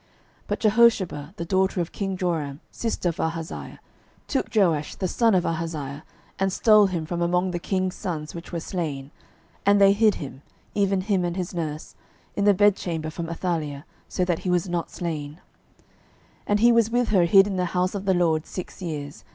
12:011:002 0.47 0.47
But 0.47 0.59
Jehosheba, 0.61 1.35
the 1.35 1.45
daughter 1.45 1.79
of 1.79 1.91
king 1.91 2.17
Joram, 2.17 2.59
sister 2.71 3.09
of 3.09 3.19
Ahaziah, 3.19 3.79
took 4.27 4.49
Joash 4.55 4.95
the 4.95 5.07
son 5.07 5.35
of 5.35 5.45
Ahaziah, 5.45 6.03
and 6.39 6.51
stole 6.51 6.87
him 6.87 7.05
from 7.05 7.21
among 7.21 7.51
the 7.51 7.59
king's 7.59 7.93
sons 7.93 8.33
which 8.33 8.51
were 8.51 8.59
slain; 8.59 9.11
and 9.63 9.79
they 9.79 9.93
hid 9.93 10.15
him, 10.15 10.41
even 10.73 11.01
him 11.01 11.23
and 11.23 11.37
his 11.37 11.53
nurse, 11.53 11.93
in 12.35 12.45
the 12.45 12.55
bedchamber 12.55 13.11
from 13.11 13.29
Athaliah, 13.29 13.85
so 14.09 14.25
that 14.25 14.39
he 14.39 14.49
was 14.49 14.67
not 14.67 14.89
slain. 14.89 15.33
12:011:003 15.33 15.39
And 16.47 16.59
he 16.61 16.71
was 16.71 16.89
with 16.89 17.09
her 17.09 17.25
hid 17.25 17.45
in 17.45 17.57
the 17.57 17.65
house 17.77 17.93
of 17.93 18.05
the 18.05 18.15
LORD 18.15 18.47
six 18.47 18.81
years. 18.81 19.23